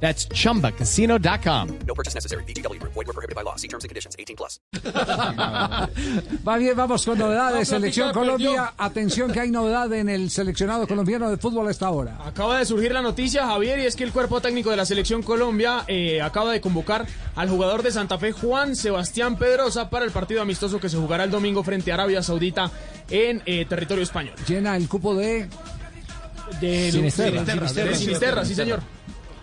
[0.00, 1.68] That's chumbacasino.com.
[1.86, 2.44] No purchase necessary.
[2.44, 2.80] BGW.
[2.82, 3.56] Void were prohibited by law.
[3.56, 4.14] See terms and conditions.
[4.18, 4.60] 18 plus.
[6.46, 7.68] Va bien, vamos con novedades.
[7.68, 8.74] Selección Colombia.
[8.76, 12.18] Atención que hay novedad en el seleccionado colombiano de fútbol a esta hora.
[12.24, 15.22] Acaba de surgir la noticia, Javier, y es que el cuerpo técnico de la selección
[15.22, 20.10] Colombia eh, acaba de convocar al jugador de Santa Fe, Juan Sebastián Pedrosa, para el
[20.10, 22.70] partido amistoso que se jugará el domingo frente a Arabia Saudita
[23.08, 24.34] en eh, territorio español.
[24.46, 25.48] Llena el cupo de
[26.60, 27.44] De Sinisterra.
[27.44, 28.80] De Sinisterra, sí, señor.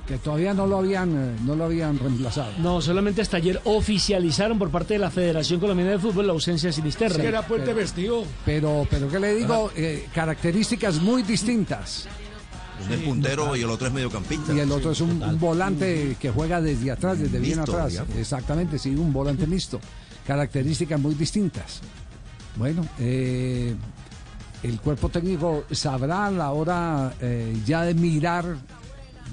[0.07, 2.51] Que todavía no lo habían eh, no lo habían reemplazado.
[2.59, 6.67] No, solamente hasta ayer oficializaron por parte de la Federación Colombiana de Fútbol la ausencia
[6.67, 7.23] de Sinisterra.
[7.23, 8.25] Era puente vestido.
[8.45, 12.07] Pero pero qué le digo, Eh, características muy distintas.
[12.85, 14.53] Uno es puntero y el otro es mediocampista.
[14.53, 17.91] Y el otro es un, un volante que juega desde atrás, desde bien atrás.
[17.91, 18.15] digamos.
[18.17, 19.79] Exactamente, sí, un volante mixto.
[20.27, 21.81] Características muy distintas.
[22.57, 23.73] Bueno, eh,
[24.63, 28.45] el cuerpo técnico sabrá a la hora eh, ya de mirar,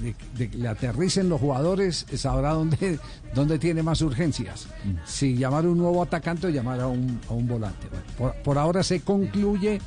[0.00, 2.98] de, de que le aterricen los jugadores, sabrá dónde,
[3.34, 4.66] dónde tiene más urgencias.
[5.04, 7.88] Si llamar a un nuevo atacante o llamar a un, a un volante.
[7.88, 9.80] Bueno, por, por ahora se concluye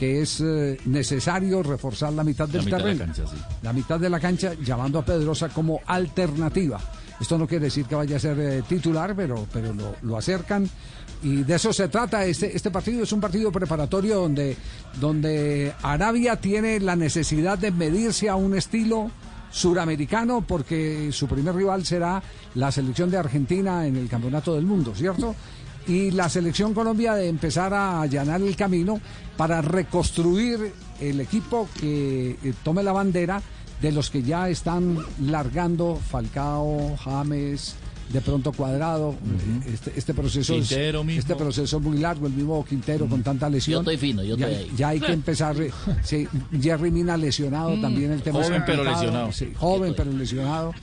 [0.00, 3.04] que es eh, necesario reforzar la mitad del terreno.
[3.62, 6.80] La mitad de la cancha, llamando a Pedrosa como alternativa.
[7.20, 10.66] Esto no quiere decir que vaya a ser eh, titular, pero, pero lo, lo acercan.
[11.22, 12.24] Y de eso se trata.
[12.24, 14.56] Este, este partido es un partido preparatorio donde,
[14.98, 19.10] donde Arabia tiene la necesidad de medirse a un estilo
[19.50, 22.22] suramericano porque su primer rival será
[22.54, 25.34] la selección de Argentina en el Campeonato del Mundo, ¿cierto?
[25.86, 29.00] Y la selección Colombia de empezar a allanar el camino
[29.36, 33.42] para reconstruir el equipo que eh, tome la bandera
[33.80, 37.74] de los que ya están largando Falcao, James,
[38.12, 39.14] de pronto Cuadrado.
[39.72, 41.10] este, este proceso es, mismo.
[41.10, 43.84] este proceso es muy largo, el mismo Quintero con tanta lesión.
[43.84, 44.76] Yo estoy fino, yo ya, estoy ahí.
[44.76, 45.56] ya hay que empezar.
[46.02, 46.28] sí,
[46.60, 49.32] Jerry Mina lesionado también el tema Joven, pero lesionado.
[49.32, 50.74] Sí, joven pero lesionado.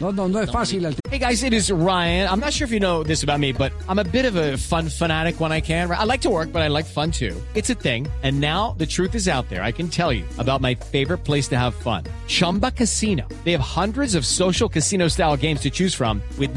[0.00, 2.28] No, no, no es fácil el Hey guys, it is Ryan.
[2.28, 4.56] I'm not sure if you know this about me, but I'm a bit of a
[4.56, 5.90] fun fanatic when I can.
[5.90, 7.34] I like to work, but I like fun too.
[7.56, 8.06] It's a thing.
[8.22, 9.64] And now the truth is out there.
[9.64, 12.04] I can tell you about my favorite place to have fun.
[12.28, 13.26] Chumba Casino.
[13.42, 16.56] They have hundreds of social casino style games to choose from with